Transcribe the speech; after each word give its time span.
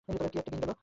কী 0.07 0.37
একটা 0.39 0.51
দিন 0.51 0.59
গেল! 0.61 0.71